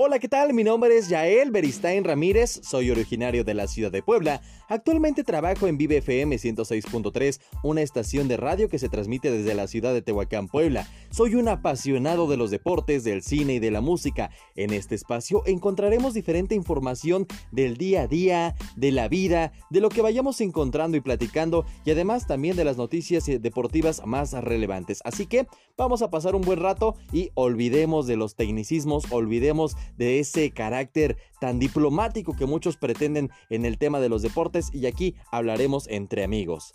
Hola, 0.00 0.20
¿qué 0.20 0.28
tal? 0.28 0.54
Mi 0.54 0.62
nombre 0.62 0.96
es 0.96 1.08
Yael 1.08 1.50
Beristain 1.50 2.04
Ramírez, 2.04 2.60
soy 2.62 2.92
originario 2.92 3.42
de 3.42 3.52
la 3.52 3.66
ciudad 3.66 3.90
de 3.90 4.00
Puebla. 4.00 4.40
Actualmente 4.68 5.24
trabajo 5.24 5.66
en 5.66 5.76
Vive 5.76 5.96
FM 5.96 6.36
106.3, 6.36 7.40
una 7.64 7.82
estación 7.82 8.28
de 8.28 8.36
radio 8.36 8.68
que 8.68 8.78
se 8.78 8.88
transmite 8.88 9.28
desde 9.32 9.56
la 9.56 9.66
ciudad 9.66 9.92
de 9.92 10.00
Tehuacán, 10.00 10.46
Puebla. 10.46 10.86
Soy 11.10 11.34
un 11.34 11.48
apasionado 11.48 12.28
de 12.28 12.36
los 12.36 12.52
deportes, 12.52 13.02
del 13.02 13.24
cine 13.24 13.54
y 13.54 13.58
de 13.58 13.72
la 13.72 13.80
música. 13.80 14.30
En 14.54 14.72
este 14.72 14.94
espacio 14.94 15.42
encontraremos 15.46 16.14
diferente 16.14 16.54
información 16.54 17.26
del 17.50 17.76
día 17.76 18.02
a 18.02 18.06
día, 18.06 18.54
de 18.76 18.92
la 18.92 19.08
vida, 19.08 19.50
de 19.68 19.80
lo 19.80 19.88
que 19.88 20.02
vayamos 20.02 20.40
encontrando 20.40 20.96
y 20.96 21.00
platicando 21.00 21.64
y 21.84 21.90
además 21.90 22.28
también 22.28 22.54
de 22.54 22.64
las 22.64 22.76
noticias 22.76 23.26
deportivas 23.26 24.02
más 24.06 24.30
relevantes. 24.32 25.00
Así 25.04 25.26
que 25.26 25.48
vamos 25.76 26.02
a 26.02 26.10
pasar 26.10 26.36
un 26.36 26.42
buen 26.42 26.60
rato 26.60 26.94
y 27.12 27.32
olvidemos 27.34 28.06
de 28.06 28.16
los 28.16 28.36
tecnicismos, 28.36 29.10
olvidemos 29.10 29.74
de 29.96 30.20
ese 30.20 30.50
carácter 30.50 31.16
tan 31.40 31.58
diplomático 31.58 32.34
que 32.36 32.46
muchos 32.46 32.76
pretenden 32.76 33.30
en 33.50 33.64
el 33.64 33.78
tema 33.78 34.00
de 34.00 34.08
los 34.08 34.22
deportes 34.22 34.70
y 34.72 34.86
aquí 34.86 35.14
hablaremos 35.30 35.88
entre 35.88 36.24
amigos. 36.24 36.72